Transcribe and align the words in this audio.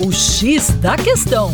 O 0.00 0.10
X 0.10 0.70
da 0.80 0.96
Questão. 0.96 1.52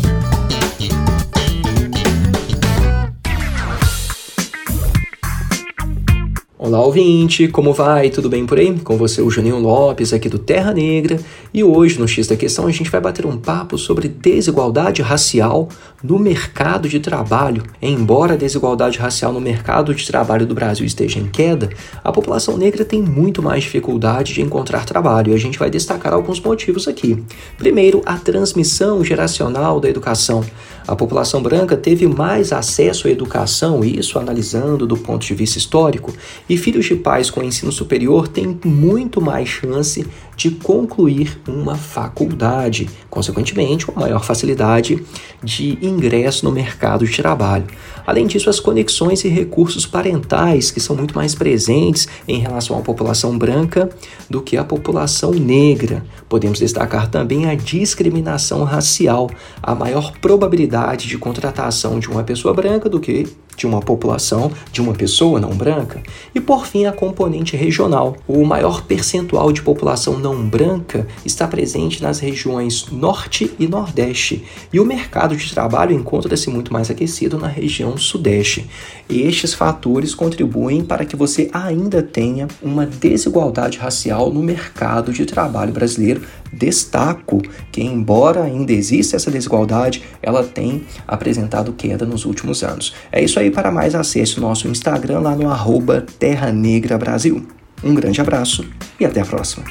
Olá, 6.67 6.81
ouvinte, 6.81 7.47
como 7.47 7.71
vai? 7.71 8.09
Tudo 8.09 8.27
bem 8.27 8.45
por 8.45 8.59
aí? 8.59 8.77
Com 8.79 8.97
você, 8.97 9.21
o 9.21 9.29
Juninho 9.29 9.57
Lopes, 9.57 10.11
aqui 10.11 10.27
do 10.27 10.37
Terra 10.37 10.73
Negra, 10.73 11.17
e 11.53 11.63
hoje 11.63 11.97
no 11.97 12.05
X 12.05 12.27
da 12.27 12.35
Questão 12.35 12.67
a 12.67 12.71
gente 12.71 12.89
vai 12.89 12.99
bater 12.99 13.25
um 13.25 13.37
papo 13.37 13.77
sobre 13.77 14.09
desigualdade 14.09 15.01
racial 15.01 15.69
no 16.03 16.19
mercado 16.19 16.89
de 16.89 16.99
trabalho. 16.99 17.63
Embora 17.81 18.33
a 18.33 18.37
desigualdade 18.37 18.99
racial 18.99 19.31
no 19.31 19.39
mercado 19.39 19.95
de 19.95 20.05
trabalho 20.05 20.45
do 20.45 20.53
Brasil 20.53 20.85
esteja 20.85 21.19
em 21.19 21.27
queda, 21.27 21.69
a 22.03 22.11
população 22.11 22.57
negra 22.57 22.83
tem 22.83 23.01
muito 23.01 23.41
mais 23.41 23.63
dificuldade 23.63 24.33
de 24.33 24.41
encontrar 24.41 24.83
trabalho 24.83 25.31
e 25.31 25.35
a 25.35 25.39
gente 25.39 25.57
vai 25.57 25.69
destacar 25.69 26.13
alguns 26.13 26.41
motivos 26.41 26.85
aqui. 26.85 27.23
Primeiro, 27.57 28.01
a 28.05 28.17
transmissão 28.17 29.05
geracional 29.05 29.79
da 29.79 29.89
educação. 29.89 30.43
A 30.87 30.95
população 30.95 31.41
branca 31.41 31.75
teve 31.75 32.07
mais 32.07 32.53
acesso 32.53 33.07
à 33.07 33.11
educação, 33.11 33.83
isso 33.83 34.17
analisando 34.17 34.87
do 34.87 34.95
ponto 34.95 35.25
de 35.25 35.35
vista 35.35 35.57
histórico, 35.57 36.13
e 36.47 36.57
filhos 36.57 36.85
de 36.85 36.95
pais 36.95 37.29
com 37.29 37.43
ensino 37.43 37.73
superior 37.73 38.27
têm 38.27 38.57
muito 38.63 39.19
mais 39.19 39.49
chance 39.49 40.07
de 40.37 40.51
concluir 40.51 41.41
uma 41.47 41.75
faculdade, 41.75 42.87
consequentemente, 43.09 43.87
com 43.87 43.99
maior 43.99 44.23
facilidade 44.23 45.03
de 45.43 45.79
ingresso 45.81 46.45
no 46.45 46.51
mercado 46.51 47.05
de 47.05 47.17
trabalho. 47.17 47.65
Além 48.05 48.27
disso, 48.27 48.49
as 48.49 48.59
conexões 48.59 49.25
e 49.25 49.27
recursos 49.27 49.87
parentais, 49.87 50.69
que 50.69 50.79
são 50.79 50.95
muito 50.95 51.15
mais 51.15 51.33
presentes 51.33 52.07
em 52.27 52.39
relação 52.39 52.77
à 52.77 52.81
população 52.81 53.35
branca 53.35 53.89
do 54.29 54.39
que 54.41 54.55
à 54.55 54.63
população 54.63 55.31
negra. 55.31 56.05
Podemos 56.29 56.59
destacar 56.59 57.09
também 57.09 57.49
a 57.49 57.55
discriminação 57.55 58.63
racial, 58.63 59.29
a 59.61 59.73
maior 59.73 60.13
probabilidade 60.21 61.07
de 61.07 61.17
contratação 61.17 61.99
de 61.99 62.07
uma 62.07 62.23
pessoa 62.23 62.53
branca 62.53 62.87
do 62.87 62.99
que 62.99 63.27
de 63.57 63.65
uma 63.65 63.81
população, 63.81 64.51
de 64.71 64.79
uma 64.79 64.93
pessoa 64.93 65.39
não 65.39 65.49
branca. 65.49 66.01
E 66.33 66.39
por 66.39 66.65
fim, 66.67 66.85
a 66.85 66.91
componente 66.93 67.57
regional. 67.57 68.15
O 68.27 68.45
maior 68.45 68.83
percentual 68.83 69.51
de 69.51 69.63
população 69.63 70.17
não 70.19 70.47
branca 70.47 71.07
está 71.25 71.47
presente 71.47 72.01
nas 72.01 72.19
regiões 72.19 72.85
Norte 72.91 73.51
e 73.59 73.67
Nordeste, 73.67 74.45
e 74.71 74.79
o 74.79 74.85
mercado 74.85 75.35
de 75.35 75.51
trabalho 75.51 75.95
encontra-se 75.95 76.49
muito 76.49 76.71
mais 76.71 76.91
aquecido 76.91 77.37
na 77.37 77.47
região 77.47 77.97
Sudeste. 77.97 78.69
E 79.09 79.21
estes 79.21 79.53
fatores 79.53 80.13
contribuem 80.13 80.83
para 80.83 81.05
que 81.05 81.15
você 81.15 81.49
ainda 81.51 82.03
tenha 82.03 82.47
uma 82.61 82.85
desigualdade 82.85 83.79
racial 83.79 84.31
no 84.31 84.43
mercado 84.43 85.11
de 85.11 85.25
trabalho 85.25 85.73
brasileiro. 85.73 86.21
Destaco 86.51 87.41
que, 87.71 87.81
embora 87.81 88.43
ainda 88.43 88.71
exista 88.71 89.15
essa 89.15 89.31
desigualdade, 89.31 90.03
ela 90.21 90.43
tem 90.43 90.85
apresentado 91.07 91.73
queda 91.73 92.05
nos 92.05 92.25
últimos 92.25 92.63
anos. 92.63 92.93
É 93.11 93.21
isso 93.21 93.39
aí, 93.39 93.46
para 93.51 93.71
mais 93.71 93.95
acesse 93.95 94.37
o 94.37 94.41
nosso 94.41 94.67
Instagram 94.67 95.19
lá 95.19 95.35
no 95.35 95.49
arroba 95.49 96.05
Terra 96.19 96.51
Negra 96.51 96.97
Brasil. 96.97 97.45
Um 97.83 97.93
grande 97.93 98.19
abraço 98.19 98.65
e 98.99 99.05
até 99.05 99.21
a 99.21 99.25
próxima. 99.25 99.63